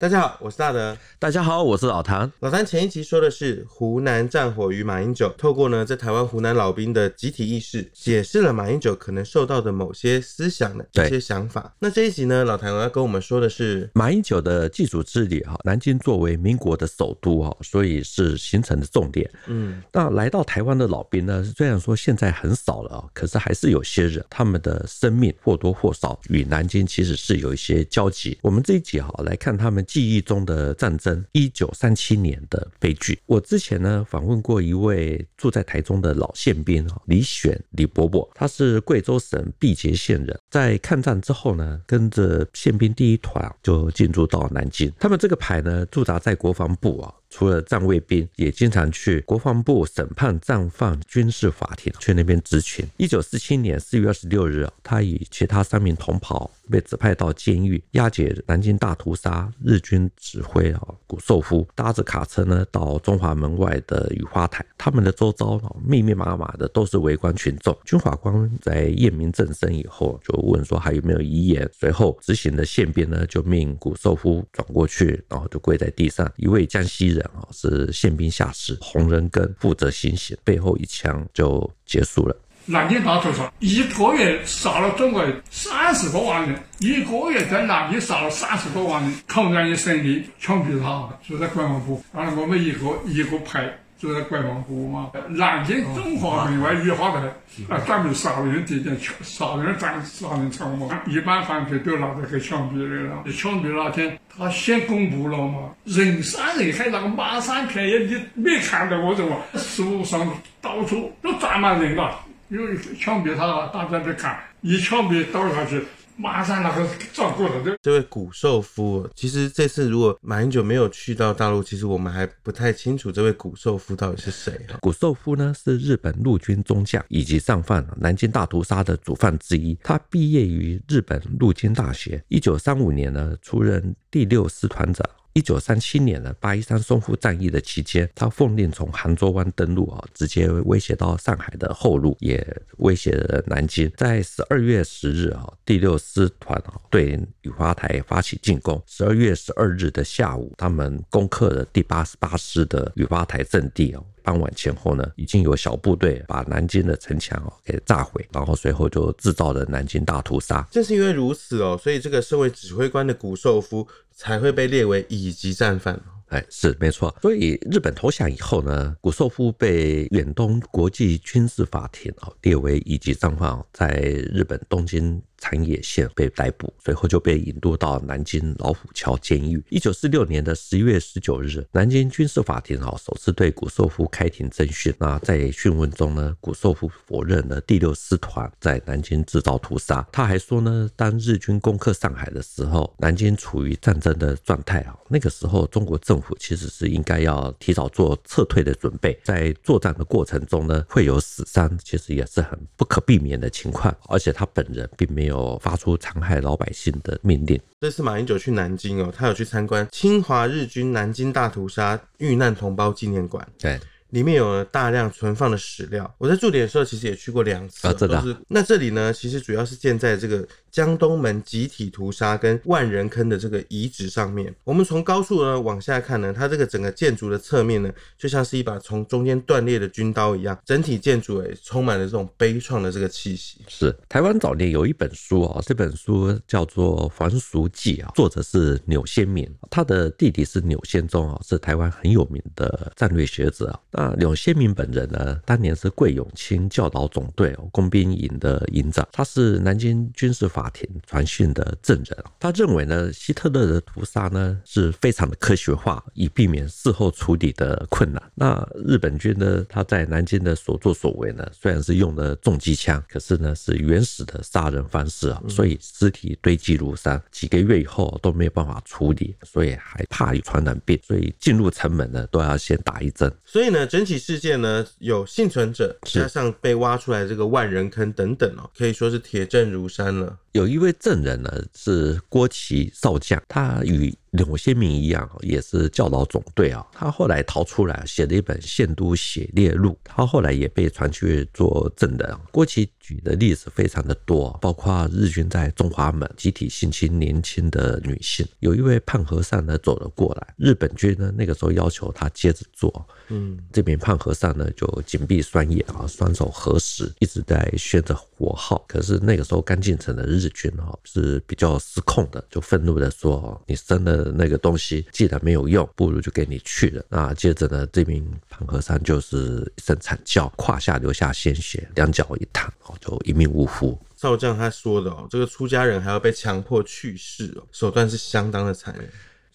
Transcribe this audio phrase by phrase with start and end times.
[0.00, 0.96] 大家好，我是大德。
[1.18, 2.30] 大家好，我是老谭。
[2.38, 11.74] 老谭前一集说的是湖南战火与马英九，透过呢在台湾湖南老兵的集体意识，解释了马英九可能受到的某些思想的这些想法。
[11.80, 19.28] 那这一集呢，老谭要跟我们说的是马英九的祭祖之礼哈，南京作为民国的首都哈，所以是形成的重点。
[19.48, 28.38] 嗯，那来到台湾的老兵呢，虽然说现在很少了啊，可是还是有些人，他们的生命或多或少与南京其实是有一些交集。
[28.42, 33.18] 我们这一集哈，来看他们记忆中的战争，一九三七年的悲剧。
[33.26, 44.92] 我之前呢访问过一位住在台中的老宪兵李选李伯伯，他是贵州省毕节县人，在抗战之后呢，跟着宪兵第一团就进驻到南京。
[45.00, 47.12] 他们这个排呢驻扎在国防部啊。
[47.30, 52.86] 除了站卫兵，也经常去国防部审判战犯军事法庭去那边执勤。
[52.96, 67.76] 一九四七年四月二十六日，他与其他三名同袍被指派到监狱押解南京大屠杀日军指挥啊谷寿夫，搭着卡车呢到中华门外的雨花台，他们的周遭啊密密麻麻的都是围观群众。
[67.84, 71.68] 军法官在验明正身以后，就问说还有没有遗言。
[71.72, 76.26] 随后执行的宪兵呢就命谷寿夫转过去，然后就跪在地上。
[76.36, 77.17] 一位江西人。
[77.52, 82.36] 是宪兵下士洪仁根负责行刑，背后一枪就结束了。
[82.66, 93.74] 南京大屠杀一个月杀了中国人三十多万人，一个月在南京杀了三十多万人，抗战的胜利，枪毙他，就在国防部，然后我们一个一个排。
[93.98, 97.26] 就在国防部嘛，南京中华门外雨花台，
[97.68, 103.24] 啊，专门杀人地点，杀人战杀人场嘛，一般犯罪都拿着去枪毙的了。
[103.32, 110.24] 枪毙那天，他先公布了嘛，人山人海，那个马山遍野，你没看到我这个 树上
[110.62, 115.82] 到处都站满人了，因为枪毙他，大家在看，一枪毙倒下去。
[116.20, 124.52] 马上那个撞过了这位古寿夫，其实这次如果马英九没有去到大陆，其实我们还不太清楚这位古寿夫到底是谁。
[124.80, 129.78] 古寿夫呢是日本陆军中将以及上犯南京大屠杀的主犯之一。
[129.84, 135.08] 他毕业于日本陆军大学，一九三五年呢出任第六师团长。
[135.34, 142.44] 一九三七年的八一三淞沪战役的期间，他奉令从杭州湾登陆啊，直接威胁到上海的后路，也
[142.78, 143.90] 威胁了南京。
[143.96, 148.82] 在十二月十日啊，第六师团啊对雨花台发起进攻。
[148.86, 154.04] 十二月十二日的下午，他们攻克了第八十八师的雨花台阵地哦。
[154.28, 160.68] 傍晚前后呢，已经有小部队把南京的城墙哦给炸毁，然后随后就制造了南京大屠杀。
[160.70, 165.98] 正是因为如此哦，所以这个身为指挥官的谷寿夫才会被列为乙级战犯。
[166.26, 167.16] 哎，是没错。
[167.22, 173.88] 所以日本投降以后呢，谷寿夫被远东国际军事法庭哦列为乙级战犯，在
[174.30, 175.22] 日本东京。
[175.38, 179.62] 长野县被逮捕，随后就被引渡到南京老虎桥监狱。
[179.70, 184.92] 一九四六年的十一月十九日，南京军事法庭啊首次对谷寿夫开庭侦讯。
[184.98, 190.06] 那在讯问中呢，谷寿夫否认了第六师团在南京制造屠杀。
[190.12, 199.16] 他还说呢，当日军攻克上海的时候，南京处于战争的状态啊，那个时候中国政府其实是应该要提早做撤退的准备。
[199.22, 203.96] 在作战的过程中呢，会有死伤，其实也是很不可避免的情况。
[204.08, 205.27] 而且他本人并没有。
[205.28, 207.60] 有发出残害老百姓的命令。
[207.80, 213.46] 这次马英九去南京哦，他有去参观侵华日军南京大屠杀遇难同胞纪念馆。
[213.58, 213.78] 对。
[214.10, 217.86] 里面有大量存放的史料，我在驻点的时候其实也去过两次。
[217.86, 218.40] 啊，真的。
[218.48, 224.54] 那这里呢，其实主要是建在这个江东门集体屠杀跟万人坑的这个遗址上面。
[224.64, 233.58] 我们从高处呢往下看呢，它这个整个建筑的侧面呢，就像是一把从中间断裂的军刀一样，整体建筑诶充满了这种悲怆的这个气息。
[233.68, 243.97] 是台湾早年有一本书啊，这本书叫做《还俗记》啊，作者是钮先明，他的弟弟是钮先忠啊，是台湾很有名的战略学者啊。
[243.98, 252.24] 那柳先明本人呢，当年是桂永清教导总队工兵营的营长，他是南京军事法庭传讯的证人。
[252.38, 258.22] 他认为呢，希特勒的屠杀呢是非常的科学化，以避免事后处理的困难。
[258.36, 273.28] 那日本军呢，他在南京的所作所为呢，虽然是用了重机枪，可是呢是原始的杀人方式啊，所以尸体堆积如山，几个月以后都没有办法处理，所以还怕有传染病，所以进入城门呢都要先打一针。
[273.44, 273.87] 所以呢。
[273.88, 280.38] 整体事件呢，有幸存者，加上被挖出来这个万人坑等等哦，可以说是铁证如山了。
[280.52, 286.86] 有一位证人呢，是郭旗少将，他与柳先明一样，也是教导总队啊。
[286.92, 292.36] 他后来逃出来，写了一本《宪都写列录》，他后来也被传去做证人。
[292.50, 308.84] 郭琦举的例子非常的多，包括日军在中华门集体性侵年轻的女性，有一位胖和尚呢走了过来，日本军呢那个时候要求他接着做，嗯，这名胖和尚呢就紧闭双眼啊，双手合十，一直在宣着佛号。
[308.86, 314.04] 可是那个时候刚进城的日军哈是比较失控的，就愤怒的说：“你生
[314.36, 323.98] 那个东西既然没有用，不如就给你去了。”那接着呢，这名胖和尚就是一声惨叫，胯下留下鲜血，两脚一踏，哦就一命呜呼。
[324.16, 329.08] 照这样他说的哦，这个出家人还要被强迫去世哦，手段是相当的残忍。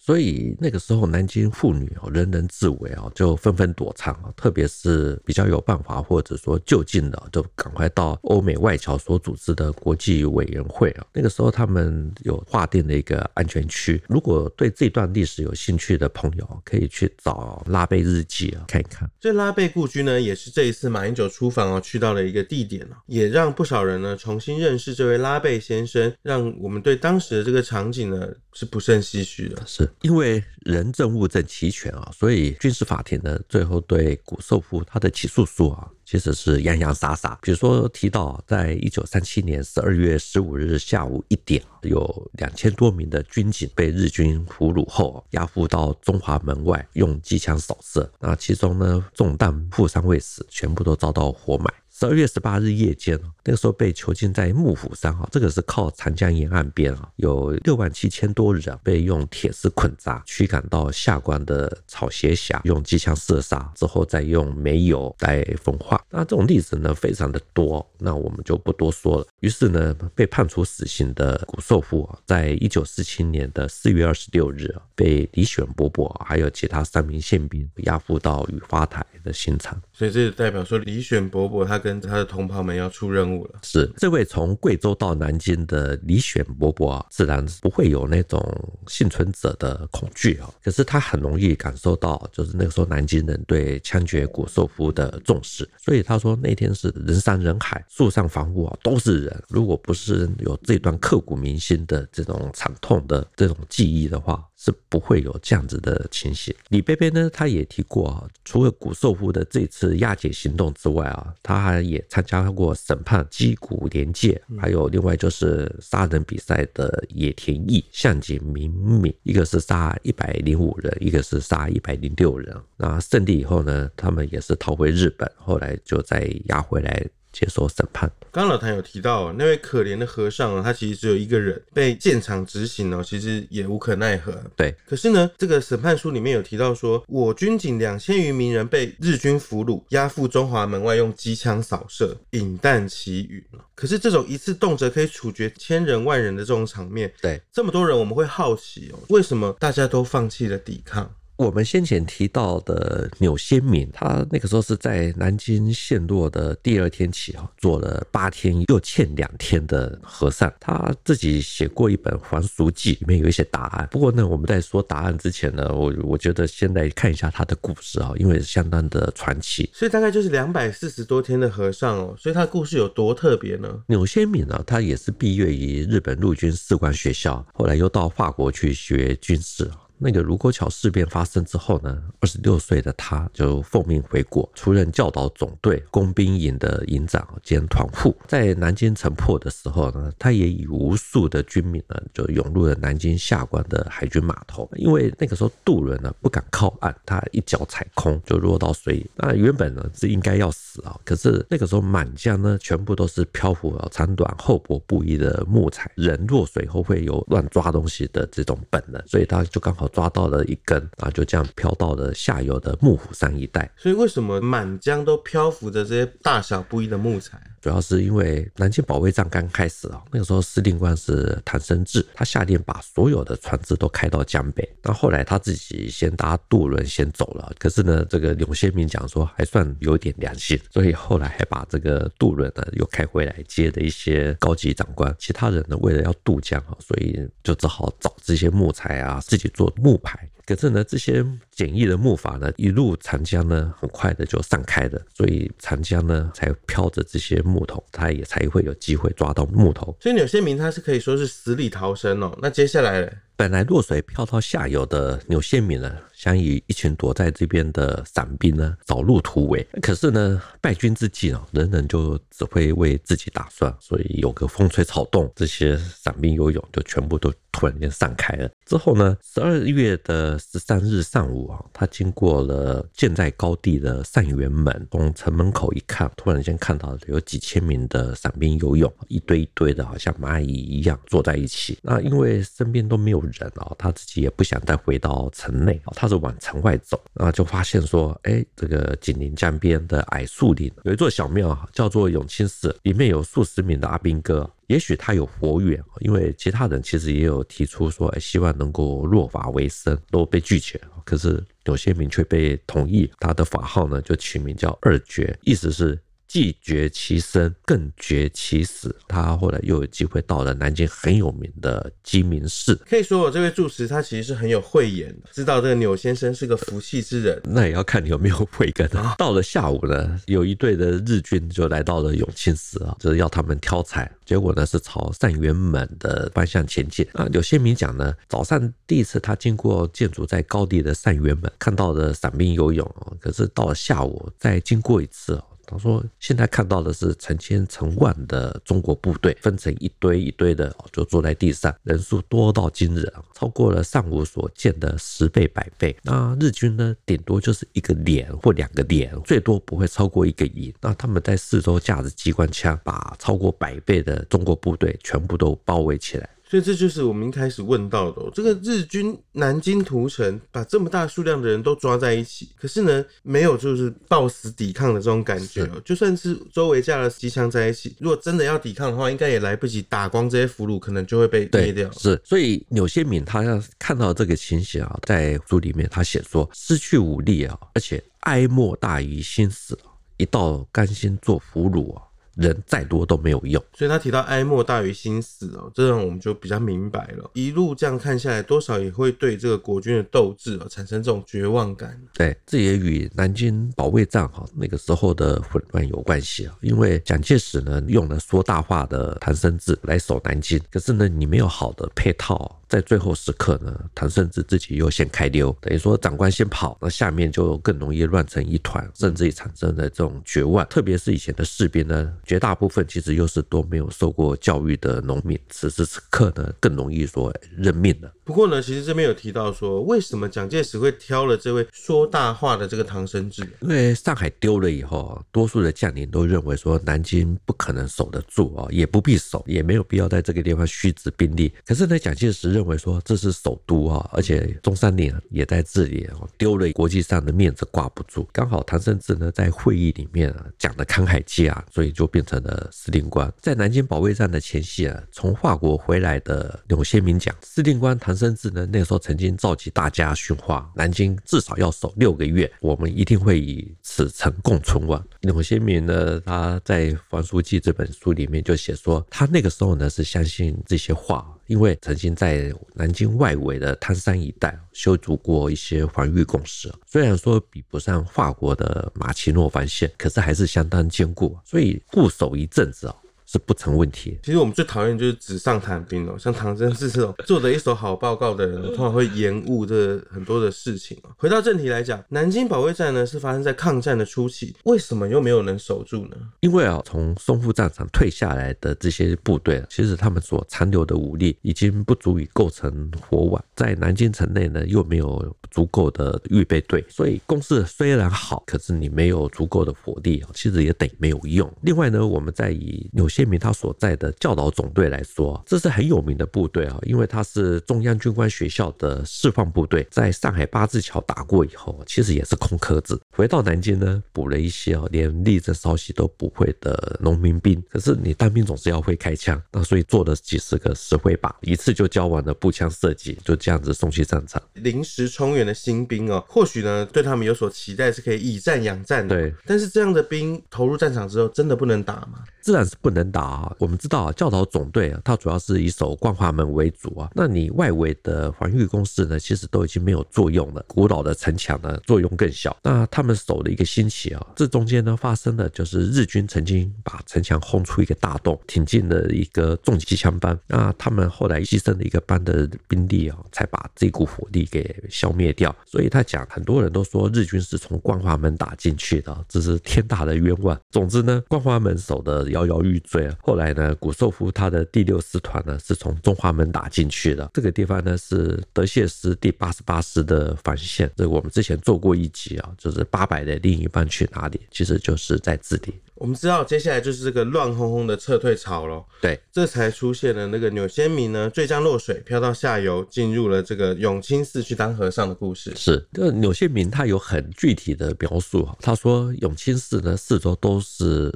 [0.04, 4.30] 所以那个时候，南京妇女哦，人人自危啊，就纷纷躲藏啊。
[4.36, 11.06] 特别是比较有办法或者说就近的，就赶快到欧美外侨所组织的国际委员会啊。
[11.10, 14.02] 那个时候，他们有划定的一个安全区。
[14.06, 19.10] 如果对这段历史有兴趣的朋友，可以去找拉贝日记啊，看一看。
[19.18, 29.62] 这拉贝故居呢，也是这一次马英九出访哦，去到了一个地点哦，也让不少人呢重新认识这位拉贝先生，让我们对当时的这个场景呢是不胜唏嘘的。
[29.66, 29.88] 是。
[30.02, 37.38] 因为人证物证齐全啊，所以军事法庭呢，最后对谷寿夫他的起诉书啊，其实是洋洋洒洒。
[37.42, 48.10] 比如说提到，在一九三七年十二月十五日下午一点，有两千多名的军警被日军俘虏后，押赴到中华门外，用机枪扫射。
[48.20, 51.72] 那其中呢，中弹负伤未死，全部都遭到活埋。
[52.04, 65.98] 十二月十八日夜间，那个时候被囚禁在幕府山哈，这个是靠长江沿岸边啊，有六万七千多人被用铁丝捆扎，驱赶到下关的草鞋峡，用机枪射杀之后，再用煤油来焚化。
[66.10, 69.26] 那这种例子呢，非常的多，那我们就不多说了。
[69.40, 79.80] 于是呢，被判处死刑的谷寿夫啊，在一九四七年的四月二十六日啊，被李选伯伯还有其他三名宪兵押赴到雨花台的刑场。
[79.90, 83.60] 所以这代表说，李选伯伯他跟他的同袍们要出任务了。
[83.62, 88.40] 是这位从贵州到南京的李选伯伯啊，自然不会有那种
[88.86, 90.50] 幸存者的恐惧啊。
[90.62, 95.68] 可是他很容易感受到，就是那个时候南京人对枪决谷寿夫的重视。
[95.78, 99.42] 所以他说那天是人山人海，树上房屋啊都是人。
[99.48, 106.54] 如果不是有这段刻骨铭心的这种惨痛的这种记忆的话，是不会有这样子的情形。
[106.70, 122.56] 李贝贝呢，他也提过啊，除了古寿夫的这次押解行动之外啊，他还也参加过审判击鼓连界，还有另外就是杀人比赛的野田毅、向井明敏，一个是杀一百零五人，一个是杀一百零六人。
[122.78, 127.06] 那胜利以后呢，他们也是逃回日本，后来就再押回来。
[127.34, 128.10] 接受审判。
[128.30, 134.32] 刚刚老谭有提到，那位可怜的和尚啊，他其实只有一个人被现场执行哦，其实也无可奈何。
[134.56, 143.44] 对，可是呢，这个审判书里面有提到说，我军仅两千余名人被日军俘虏，押赴中华门外用机枪扫射，引弹齐云。
[143.74, 151.12] 可是这种一次动辄可以处决千人万人的这种场面，对，这么多人，我们会好奇哦，为什么大家都放弃了抵抗？
[151.36, 160.52] 我们先前提到的钮先明，他那个时候是在南京陷落的第二天起啊，做了八天又欠两天的和尚。
[160.60, 163.88] 他自己写过一本《还俗记》，里面有一些答案。
[163.90, 169.68] 不过呢，我们在说答案之前呢，我我觉得先来看一下他的故事啊，因为相当的传奇。
[169.72, 173.82] 所以大概就是两百四十多天的和尚哦，所以他的故事有多特别呢？
[173.88, 179.68] 钮先明呢，他也是毕业于日本陆军士官学校，后来又到法国去学军事。
[180.04, 188.14] 那个卢沟桥事变发生之后呢，二十六岁的他就奉命回国，出任教导总队工兵营的营长兼团副。
[188.28, 194.68] 在南京城破的时候呢，他也与无数的军民呢，就涌入了南京下关的海军码头。
[194.76, 199.10] 因为那个时候渡轮呢不敢靠岸，他一脚踩空就落到水里。
[199.16, 209.88] 那原本呢是应该要死啊，可是那个时候满江呢全部都是漂浮长短厚薄不一的木材，人落水后会有乱抓东西的这种本能，所以他就刚好。
[209.94, 213.70] 抓到了一根啊，就这样飘到了下游的幕府山一带。
[213.76, 217.40] 所以为什么满江都漂浮着这些大小不一的木材？
[217.62, 224.68] 主要是因为南京保卫战刚开始啊，那个时候司令官是谭生智，他下令把所有的船只都开到江北。
[224.82, 235.14] 那后来他自己先搭渡轮先走了，可是呢，这个柳先明讲说还算有点良心，所以后来还把这个渡轮呢又开回来接的一些高级长官。
[235.18, 240.28] 其他人呢为了要渡江啊，所以就只好找这些木材啊，自己做木牌。
[240.46, 249.96] 可是呢，这些简易的木筏呢，一入长江呢，很快的就散开了，所以长江呢才飘着这些木头，它也才会有机会抓到木头。
[250.00, 252.36] 所以有些民他是可以说是死里逃生哦。
[252.42, 253.10] 那接下来？
[253.36, 259.66] 本来落水漂到下游的纽先民呢，想以一群躲在这边的散兵呢，找路突围。
[259.82, 268.48] 可是呢，败军之际啊，人人就只会为自己打算，所以有个风吹草动，这些散兵游泳就全部都突然间散开了。
[268.66, 281.76] 之后呢，十二月的十三日上午啊，他经过了建在高地的善元门，从城门口一看，突然间看到有几千名的散兵游泳，一堆一堆的，好像蚂蚁一样坐在一起。
[281.82, 283.23] 那因为身边都没有。
[283.32, 294.48] 人啊，他自己也不想再回到城内，他是往城外走，然后就发现说，哎，这个紧邻江边的矮树林有一座小庙，叫做永清寺，里面有数十名的阿兵哥。
[294.66, 300.80] 也许他有佛缘，因为其他人其实也有提出说，哎，希望能够落法为僧，都被拒绝。
[301.04, 305.98] 可是有些名却被同意，他的法号呢就取名叫二绝，意思是。
[306.34, 308.92] 既绝其生，更绝其死。
[309.06, 312.74] 他后来又有机会到了南京很有名的鸡鸣寺。
[312.90, 317.40] 可以说，我这位住持他其实是很有慧眼，知道这个钮先生是个福气之人。
[317.44, 319.14] 那也要看你有没有慧根啊。
[319.16, 324.10] 到了下午呢，有一队的日军就来到了永清寺啊，就是要他们挑柴。
[324.24, 327.28] 结果呢是朝善元门的方向前进啊。
[327.32, 332.84] 有些民讲呢，早上第一次他经过建筑在高地的善元门，看到了散兵游泳。
[333.20, 335.40] 可是到了下午再经过一次。
[335.66, 345.96] 他说：“现在看到的是成千成万的中国部队，分成一堆一堆的，就坐在地上，人数多到惊人，超过了上午所见的十倍百倍。
[346.02, 350.72] 那日军呢，顶多就是一个连或两个连，最多不会超过一个营。
[350.80, 365.68] 那他们在四周架着机关枪，把超过百倍的中国部队全部都包围起来。”所以这就是我们一开始问到的，这个日军南京屠城，把这么大数量的人都抓在一起，可是呢，没有就是抱死抵抗的这种感觉。
[365.84, 371.90] 就算是周围架了机枪在一起，如果真的要抵抗的话，应该也来不及打光这些俘虏，可能就会被灭掉。
[371.90, 379.76] 是，所以纽先敏他要看到这个情形啊，在书里面他写说，失去武力啊，而且哀莫大于心死，
[380.18, 382.02] 一到甘心做俘虏啊。
[382.36, 387.30] 人再多都没有用，所以他提到哀莫大于心死哦，这让我们就比较明白了。
[387.34, 392.00] 一路这样看下来，多少也会对这个国军的斗志哦产生这种绝望感。
[392.12, 396.54] 对，这也与南京保卫战哈那个时候的混乱有关系啊。
[396.60, 402.60] 因为蒋介石呢用了说大话的唐生智来守南京，可是呢你没有好的配套。
[402.68, 410.66] 在最后时刻呢，唐胜智自己又先开溜，等于说长官先跑，那下面就更容易乱成一团，甚至于产生了这种绝望。
[410.66, 418.12] 特别是以前的士兵呢，绝大部分其实又是都没有受过教育的农民，此时此刻呢，更容易说认命了。
[418.24, 423.42] 不过呢，其实这边有提到说，为什么蒋介石会挑了这位说大话的这个唐生智？
[423.60, 431.52] 因为上海丢了以后，多数的将领都认为说南京不可能守得住啊，也不必守，也没有必要在这个地方虚掷兵力。
[431.66, 438.26] 可是呢，蒋介石认为说这是首都啊，而且中山陵也在这里，丢了国际上的面子挂不住。
[438.32, 443.30] 刚好唐生智呢在会议里面啊讲的慷慨激昂，所以就变成了司令官。
[443.42, 455.04] 在南京保卫战的前夕啊，从法国回来的柳先民讲，司令官唐生智呢那个时候曾经召集大家训话，南京至少要守六个月，我们一定会以此城共存亡。
[455.20, 461.30] 柳先民呢他在《房书记》这本书里面就写说，他那个时候呢是相信这些话。
[461.46, 472.96] 因为曾经在南京外围的汤山一带修筑过一些防御工事，虽然说比不上法国的马奇诺防线，可是还是相当坚固，所以固守一阵子啊。
[473.34, 474.16] 是不成问题。
[474.22, 480.96] 其实我们最讨厌就是纸上谈兵哦，像唐真是这种做的一手好报告的人，通常会延误这很多的事情。
[481.16, 486.16] 回到正题来讲，南京保卫战呢是发生在抗战的初期，为什么又没有人守住呢？
[486.38, 501.52] 因为啊，从淞沪战场退下来的这些部队，其实他们所残留的武力已经不足以构成火网，在南京城内呢又没有足够的预备队，所以攻势虽然好，可是你没有足够的火力，其实也等于没有用。
[501.62, 513.00] 另外呢，我们再以纽先民他所在的教导总队来说，这是很有名的部队啊，因为他是中央军官学校的释放部队，在上海八字桥打过以后，其实也是空壳子。
[513.16, 517.62] 回到南京呢，补了一些啊，连立正稍息都不会的农民兵。
[517.70, 524.42] 可是你当兵总是要会开枪，那所以做了几十个石灰靶，一次就教完了步枪射击，就这样子送去战场。
[524.52, 529.16] 临时充员的新兵哦，或许呢对他们有所期待，是可以以战养战的。
[529.16, 532.18] 对，但是这样的兵投入战场之后，真的不能打吗？
[532.44, 533.56] 自然是不能打啊。
[533.58, 537.10] 我们知道啊，教导总队啊，它主要是以守光华门为主啊。
[537.14, 540.62] 那你外围的防御工事呢，其实都已经没有作用了。
[540.68, 542.54] 古老的城墙呢，作用更小。
[542.62, 550.38] 那他们守了一个星期啊，这中间呢发生的就是日军曾经把城墙轰出一个大洞，挺进了一个重机枪班。
[550.46, 555.54] 那他们后来牺牲了一个班的兵力啊，才把这股火力给消灭掉。
[555.64, 560.60] 所以他讲，很多人都说日军是从光华门打进去的，这是天大的冤枉。
[560.70, 563.16] 总之呢，光华门守的摇摇欲坠啊。
[563.22, 567.30] 后来呢，古寿夫他的第六师团呢是从中华门打进去的。
[567.32, 570.90] 这个地方呢是德谢师第八十八师的防线。
[570.96, 574.40] 这个我们之前做过一集啊，就是八百的另一半去哪里？
[574.50, 575.74] 其实就是在这里。
[575.94, 578.84] 我们知道接下来就是这个乱哄哄的撤退潮喽。
[579.00, 585.52] 对，这才出现了那个钮先明呢，坠江落水，漂到下游，进入了这个永清寺去当和尚的故事。
[585.54, 591.14] 是，这个钮先明他有很具体的描述哈，他说永清寺呢四周都是。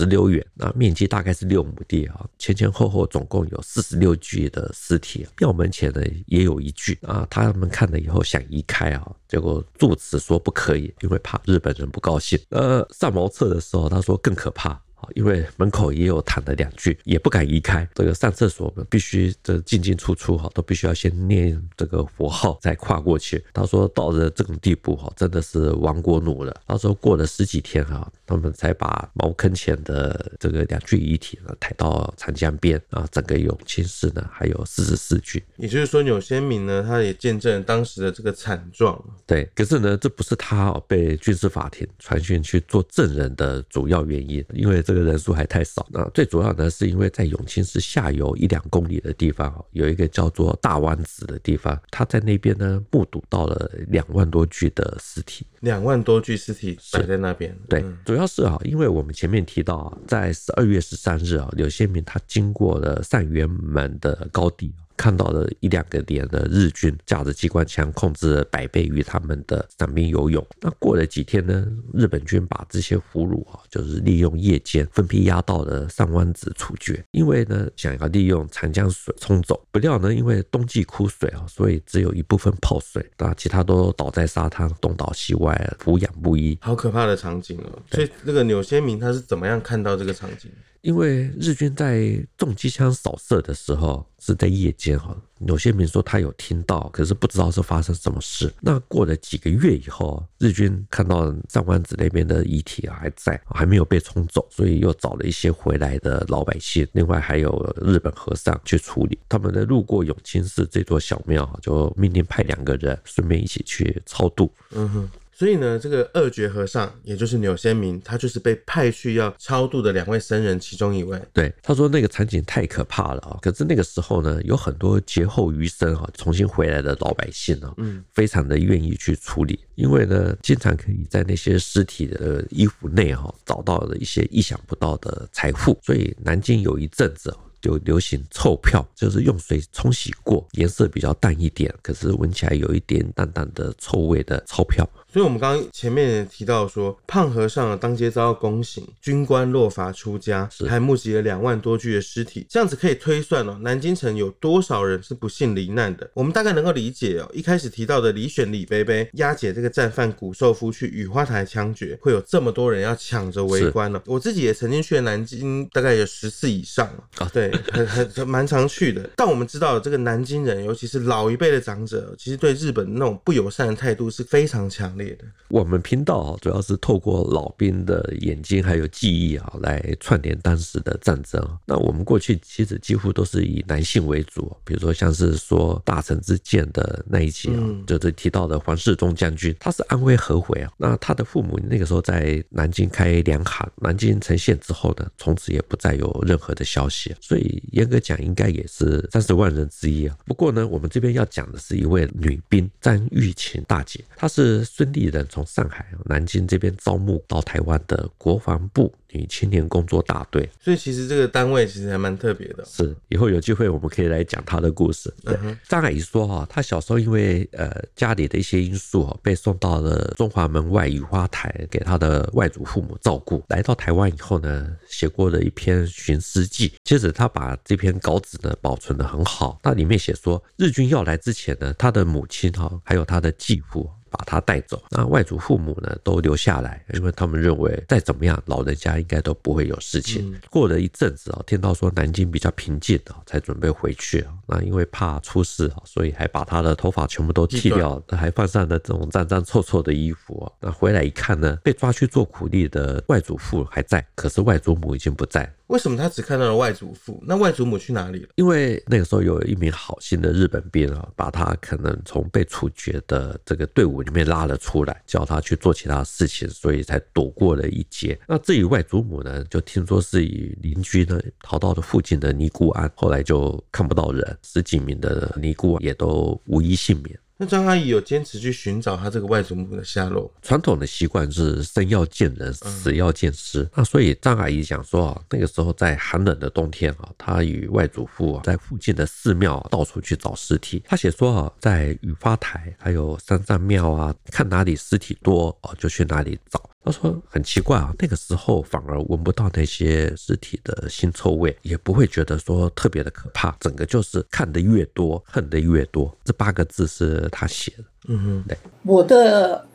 [0.00, 7.26] 石榴园，那面积大概是六亩地啊，前前后后总共有四十六具的尸体，庙门前呢也有一具啊。
[7.28, 12.38] 他们看了以后想移开啊，结果住持说不可以，因为怕日本人不高兴。
[12.48, 14.80] 呃，上茅厕的时候，他说更可怕。
[15.14, 17.88] 因为门口也有躺了两具，也不敢移开。
[17.94, 23.42] 这个上厕所必须这进进出出哈，都必须要先念这个佛号再跨过去。
[23.52, 26.54] 他说到了这种地步哈，真的是亡国奴了。
[26.66, 33.06] 他说过了十几天哈，他们才把茅坑前的这个两具遗体呢抬到长江边啊。
[33.10, 35.44] 整个永清寺呢还有四十四具。
[35.56, 39.02] 也就是说，钮先明呢，他也见证了当时的这个惨状。
[39.26, 45.00] 对，可是呢，这不是他被军事法庭传讯去做证人的主要原因，因为这个。
[45.10, 57.56] 人数还太少，那最主要呢，是因为在永清市下游一两公里的地方，有一个叫做大湾子的地方，他在那边呢目睹到了两万多具的尸体，两万多具尸体摆在那边。
[57.68, 64.72] 对，主要是啊，因为我们前面提到啊，在十二月十三日啊，刘先明他经过了善元门的高地。
[65.00, 70.46] 看到了一两个连的日军架着机关枪，控制了百倍于他们的伞兵游勇。
[70.60, 77.02] 那过了几天呢，日本军把这些俘虏啊，就是利用夜间分批押到了上湾子处决。
[77.12, 86.58] 因为呢，想要利用长江水冲走，不料呢，因为冬季枯水啊，所以只有一部分泡水，那其他都倒在沙滩，东倒西歪，俯仰不一。
[86.60, 87.82] 好可怕的场景哦！
[87.90, 90.50] 所以那个钮先明他是怎么样看到这个场景？
[90.82, 98.52] 因为日军在重机枪扫射的时候是在夜间哈，钮先明说他有听到，可是不知道是发生什么事。
[98.60, 109.18] 那过了几个月以后，日军看到上湾子那边的遗体还在，还没有被冲走，所以又找了一些回来的老百姓，另外还有日本和尚去处理。
[109.28, 114.52] 他们在路过永清寺这座小庙，就命令派两个人顺便一起去超度。
[114.72, 115.10] 嗯哼。
[115.40, 121.18] 所以呢，这个二觉和尚，也就是钮先明，他就是被派去要超度的两位僧人其中一位。
[121.32, 123.38] 对，他说那个场景太可怕了啊！
[123.40, 135.74] 可是那个时候呢，有很多劫后余生啊，重新回来的老百姓啊，嗯，非常的愿意去处理，因为呢，经常可以在那些尸体的衣服内哈，找到了一些意想不到的财富。
[135.82, 144.86] 所以南京有一阵子就流行臭票，就是用水冲洗过，颜色比较淡一点，可是闻起来有一点淡淡的臭味的钞票。
[145.12, 152.46] 所以，我们刚刚前面也提到说，胖和尚当街遭到宫刑，军官落发出家，还募集了两万多具的尸体。
[152.48, 156.08] 这样子可以推算哦，南京城有多少人是不幸罹难的？
[156.14, 157.28] 我们大概能够理解哦。
[157.34, 164.00] 一开始提到的李选、李伯伯押解这个战犯谷寿夫去雨花台枪决，会有这么多人要抢着围观呢？
[164.06, 166.86] 我自己也曾经去了南京，大概有十次以上
[167.18, 167.28] 啊。
[167.32, 169.10] 对，很 很蛮常去的。
[169.16, 175.18] 但我们知道，这个南京人，尤其是老一辈的长者，其实对日本那种不友善的态度是非常强烈。
[175.48, 181.44] 我们频道啊，主要是透过老兵的眼睛还有记忆啊，来串联当时的战争。
[181.66, 190.70] 那我们过去其实几乎都是以男性为主，比如说像是说大成之剑的那一集啊，就是提到的黄世忠将军，他是安徽合肥啊。
[190.76, 197.12] 那他的父母那个时候在南京开粮行，南京城陷之后呢，从此也不再有任何的消息。
[197.20, 200.16] 所以严格讲，应该也是三十万人之一啊。
[200.26, 212.64] 不过呢，我们这边要讲的是一位女兵张玉琴大姐，她是孙立人从上海、南京这边招募到台湾的国防部女青年工作大队，所以其实这个单位其实还蛮特别的。
[212.64, 215.12] 是，以后有机会我们可以来讲她的故事。
[215.24, 215.36] 对，
[215.68, 223.42] 张阿姨说哈，她小时候因为呃家里的一些因素哈，被送到了中华门外雨花台给她的外祖父母照顾。
[223.48, 229.58] 来到台湾以后呢，写过了一篇寻师记，接着她把这篇稿纸呢保存得很好。
[229.62, 233.90] 那里面写说，日军要来之前呢，她的母亲哈还有她的继父。
[234.10, 234.82] 把他带走。
[234.90, 240.32] 那外祖父母呢，都留下来，因为他们认为再怎么样，老人家应该都不会有事情。
[240.32, 244.34] 嗯、过了一阵子啊，听到说南京比较平静啊，才准备回去啊。
[244.50, 250.52] 那因为怕出事啊，所以还把他的头发全部都剃掉，还换上了这种脏脏臭臭的衣服啊。
[250.60, 255.50] 那回来一看呢，被抓去做苦力的外祖父还在，可是外祖母已经不在。
[255.68, 257.22] 为什么他只看到了外祖父？
[257.24, 258.28] 那外祖母去哪里了？
[258.34, 268.18] 因为那个时候有一名好心的日本兵啊，把他可能从被处决的这个队伍里面拉了出来，叫他去做其他事情，所以才躲过了一劫。
[268.26, 277.18] 那至于外祖母呢，就听说是与邻居呢逃到了附近的尼姑庵，后来就看不到人，十几名的尼姑也都无一幸免。
[277.42, 280.30] 那张阿姨有坚持去寻找她这个外祖母的下落。
[280.42, 283.62] 传统的习惯是生要见人，死要见尸。
[283.62, 290.82] 嗯、那所以张阿姨讲说啊，那个时候在寒冷的冬天啊，她与外祖父啊在附近的寺庙到处去找尸体。
[290.86, 296.68] 她写说啊，在雨花台还有三藏庙啊，看哪里尸体多啊，就去哪里找。
[296.82, 303.54] 他说很奇怪啊，那个时候反而闻不到那些尸体的腥臭味，也不会觉得说特别的可怕。
[303.60, 306.16] 整个就是看得越多，恨得越多。
[306.24, 307.84] 这八个字是他写的。
[308.08, 308.56] 嗯哼，对。
[308.82, 309.66] 我的，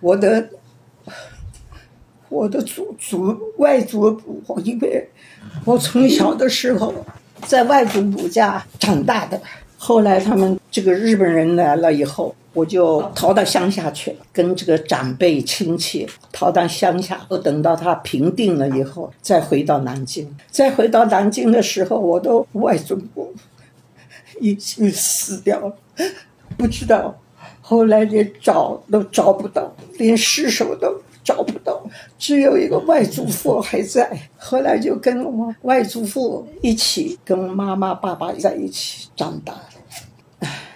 [0.00, 0.50] 我的，
[2.28, 5.08] 我的祖祖外祖母，因为
[5.64, 6.92] 我从小的时候
[7.46, 9.40] 在外祖母家长大的，
[9.78, 12.34] 后来他们这个日本人来了以后。
[12.56, 20.34] 我就逃到乡下去了，跟这个长辈亲戚逃到乡下，都等到他平定了以后，再回到南京。
[20.50, 23.34] 再回到南京的时候，我的外祖母
[24.40, 25.76] 已经死掉了，
[26.56, 27.14] 不知道，
[27.60, 31.84] 后来连找都找不到，连尸首都找不到，
[32.18, 34.18] 只有一个外祖父还在。
[34.38, 39.52] 后来就跟我外祖父一起，跟妈妈、爸爸在一起长大。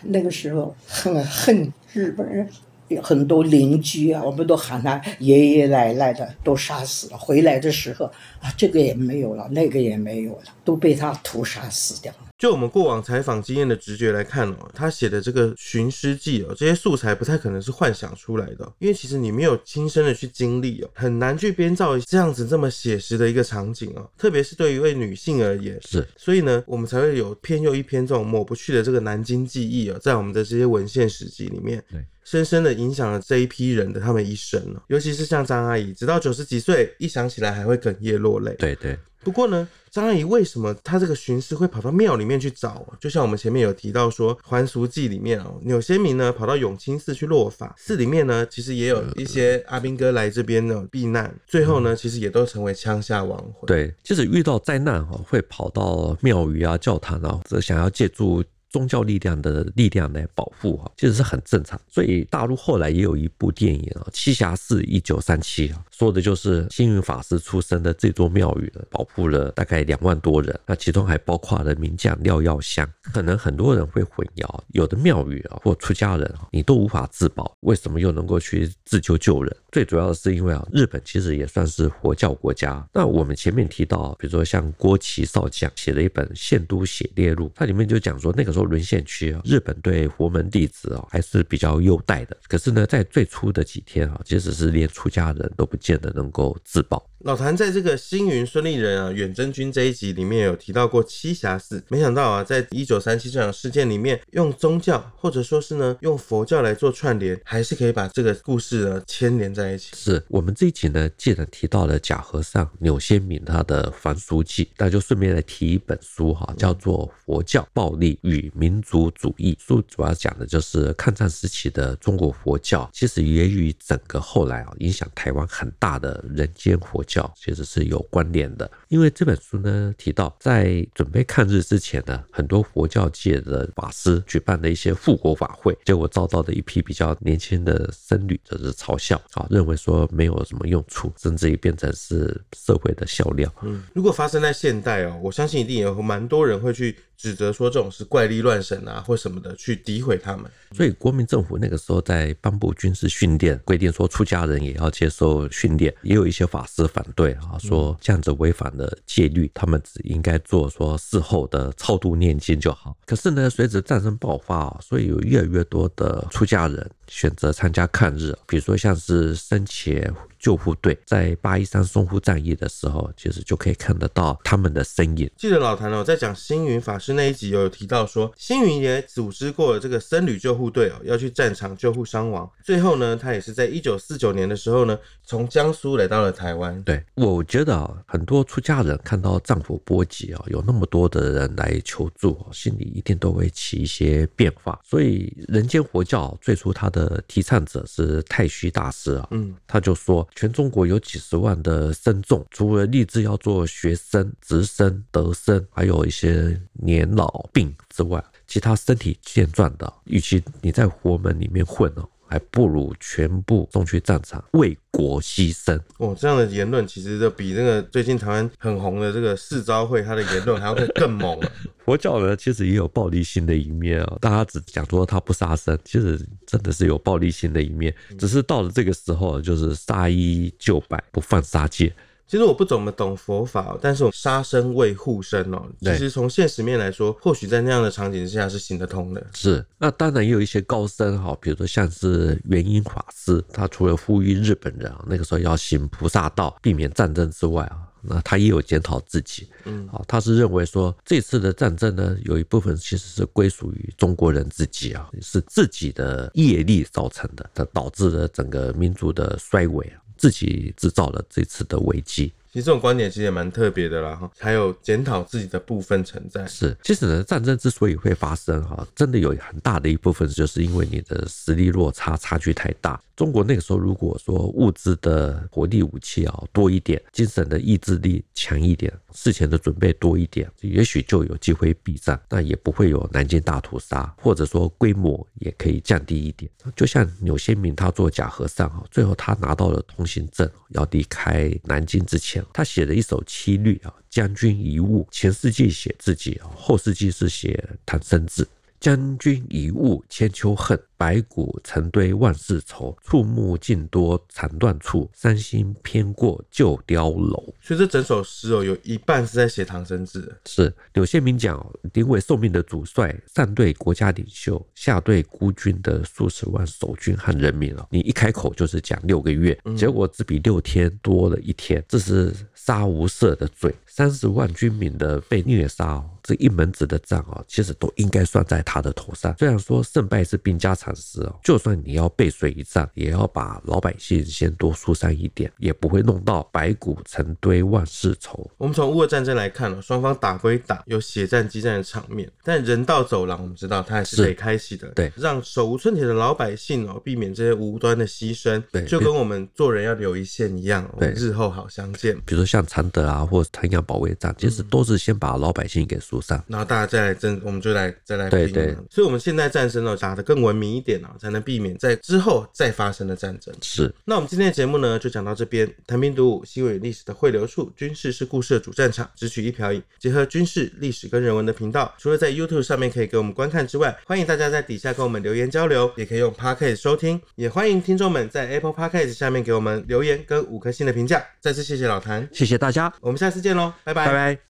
[0.02, 2.48] 那个时候很恨日本人，
[2.88, 7.18] 有很多邻居啊，我们都喊他爷爷奶奶的都杀死了。
[7.18, 8.06] 回来的时候
[8.40, 12.29] 啊，这个也没有了，那个也没有了，都被他屠杀死掉了。
[12.40, 38.55] 就我们过往采访经验的直觉来看哦，他写的这个寻尸记哦，这些素材不太可能是幻想出来的，因为其实你没有亲身的去经历哦，很难去编造这样子这么写实的一个场景哦， 特别是对于一位女性而言是，所以呢，我们才会有篇又一篇这种抹不去的这个南京记忆哦，在我们的这些文献史籍里面，对，深深的影响了这一批人的他们一生哦，尤其是像张阿姨，直到九十几岁，一想起来还会哽咽落泪。
[38.59, 38.98] 对对。
[39.22, 42.87] 不过呢，张阿姨为什么她这个巡视会跑到庙里面去找？
[42.98, 53.66] 就像我们前面有提到说，《还俗记》里面哦，钮先明呢跑到永清寺去落法，寺里面呢其实也有一些阿兵哥来这边呢避难，最后呢其实也都成为枪下亡魂。
[53.66, 58.42] 对，就是遇到灾难哈，会跑到庙宇啊、教堂啊，这想要借助。
[58.70, 61.80] 宗教力量的力量来保护哈，其实是很正常。
[61.88, 72.88] 所以大陆后来也有一部电影啊，《栖霞寺一九三七》啊，说的就是星云法师出生的这座庙宇保护了大概两万多人，那其中还包括了名将廖耀湘。
[73.12, 79.54] 可能很多人会混淆，有的庙宇啊或出家人啊，你都无法自保，为什么又能够去自救救人？
[79.72, 82.87] 最主要的是因为啊，日本其实也算是佛教国家。
[82.92, 92.37] 那我们前面提到，比如说像郭祺少将写了一本《宪都写列录》，它里面就讲说，那个时候沦陷区啊，日本对佛门弟子啊还是比较优待的。
[92.49, 97.05] 可是呢，在最初的几天啊，即使是连出家人都不见得能够自保。
[97.20, 109.90] 老谭在这个星云孙立人啊远征军这一集里面有提到过栖霞寺，没想到啊，在一九三七这场事件里面，用宗教或者说是呢用佛教来做串联，还是可以把这个故事呢牵连在一起。
[109.94, 119.54] 是我们这一集呢，既然提到了假和尚钮先敏他的凡俗记，那就顺便来提一本书哈，叫做《佛教暴力与民族主义》。
[119.64, 127.32] 书主要讲的就是抗战时期的中国佛教，其实也与整个后来啊影响台湾很大的人间佛教。
[127.36, 143.52] 其实是有关联的，因为这本书呢提到，在准备抗日之前呢，很多佛教界的法师举办的一些护国法会，结果遭到的一批比较年轻的僧侣就是嘲笑啊，认为说没有什么用处，甚至于变成是社会的笑料。
[143.62, 146.96] 嗯，如果发生在现代哦，我相信一定有蛮多人会去。
[147.20, 150.50] 指责说这种是怪力乱神啊，或什么的，去诋毁他们。
[150.72, 162.96] 所以国民政府那个时候在颁布军事训练，规定说出家人也要接受训练，也有一些法师反对啊，说这样子违反了戒律，他们只应该做说事后的超度念经就好。
[163.05, 170.11] 可是呢，随着战争爆发，所以有越来越多的出家人选择参加抗日，比如说像是生前。
[170.40, 175.31] 救护队在八一三淞沪战役的时候，其实就可以看得到他们的身影。
[175.37, 182.51] 记得老谭哦，在讲星云法师那一集有提到说，星云也组织过了这个僧侣救护队哦，要去战场救护伤亡。
[182.64, 186.83] 最后呢，他也是在一九四九年的时候呢，从江苏来到了台湾。
[186.85, 194.81] 对，我觉得啊，很多出家人看到战火波及啊，有那么多的人来求助，心里一定都会起一些变化。
[194.83, 200.26] 所以，人间佛教最初他的提倡者是太虚大师啊，嗯，他就说。
[200.34, 215.76] 全中国有几十万的僧众，除了立志要做学生、直生、德生，还有一些年老病之外，其他身体健壮的，与其你在佛门里面混哦，还不如全部送去战场为国牺牲。
[215.98, 221.36] 哦，这样的言论其实就比那个最近台湾很红的这个四昭会他的言论还要更猛。
[221.84, 224.16] 佛教呢，其实也有暴力性的一面啊。
[224.20, 227.92] 大家只讲说他不杀生，其实真的是有暴力性的一面。
[228.16, 231.92] 只是到了这个时候，就是杀一就百，不犯杀戒。
[232.30, 235.60] 其实我不怎么懂佛法，但是我杀生为护身哦。
[235.80, 239.26] 其实从现实面来说，或许在那样的场景之下是行得通的。
[239.34, 247.80] 是，那当然也有一些高僧哈，比如说像是元英法师，他除了呼吁日本人啊那个时候要行菩萨道，避免战争之外啊。
[248.02, 262.30] 那他也有检讨自己，嗯，好，他是认为说这次的战争呢，有一部分其实是归属于中国人自己啊，是自己的业力造成的，它导致了整个民族的衰微啊，自己制造了这次的危机。
[262.52, 266.44] 其实这种观点其实也蛮特别的啦，哈，还有检讨自己的部分存在。
[266.48, 273.00] 是，其实呢，战争之所以会发生，哈，真的有很大的一部分就是因为你的实力落差差距太大。
[273.14, 286.50] 中国那个时候如果说物资的火力武器啊多一点，精神的意志力强一点，事前的准备多一点，也许就有机会避战，那也不会有南京大屠杀，或者说规模也可以降低一点。
[286.74, 292.39] 就像纽先明他做假和尚，最后他拿到了通行证，要离开南京之前。
[292.53, 295.07] 他写了一首七律啊，将军遗物。
[295.11, 298.46] 前世纪写自己，后世纪是写唐生智。
[298.80, 302.96] 将军一物千秋恨，白骨成堆万世愁。
[303.04, 307.54] 触目尽多肠断处，伤心偏过旧碉楼。
[307.60, 310.34] 所以这整首诗哦，有一半是在写唐生智。
[310.46, 323.74] 是柳先明讲，临危受命的主帅，上对国家领袖，下对孤军的数十万守军和人民哦，你一开口就是讲六个月，结果只比六天多了一天，这是杀无赦的罪。
[323.86, 329.34] 三十万军民的被虐杀，这一门子的账啊，其实都应该算在他的头上。
[329.36, 338.48] 虽然说胜败是兵家常事哦，就算你要背水一战，也要把老百姓先多疏散一点，也不会弄到白骨成堆万事愁。
[338.58, 352.14] 我们从乌俄战争来看哦，双方打归打，有血战激战的场面，但人道走廊我们知道它还是可以开启的，对，让手无寸铁的老百姓哦，避免这些无端的牺牲，对，就跟我们做人要留一线一样，对，日后好相见。
[352.24, 353.80] 比如说像常德啊，或者腾阳。
[353.80, 358.38] 保卫战其实都是先把老百姓给疏散，然后大家再来争，我们就来再来拼。
[358.38, 363.54] 对对，所以我们现在战争呢，打得更文明一点啊，才能避免在之后再发生的战争。
[363.62, 365.68] 是，那我们今天的节目呢，就讲到这边。
[365.87, 371.92] 谭兵读武，新闻与历史的汇流处，军事是故事的主战场，只取一瓢饮，结合军事、历史跟人文的频道。
[371.98, 377.20] 除了在 YouTube 上面可以给我们观看之外，欢迎大家在底下跟我们留言交流，也可以用 Podcast 收听。
[377.37, 381.24] 也欢迎听众们在 Apple Podcast 下面给我们留言跟五颗星的评价。
[381.40, 383.72] 再次谢谢老谭，谢谢大家，我们下次见喽。
[383.85, 384.06] 拜拜。
[384.06, 384.49] 拜拜。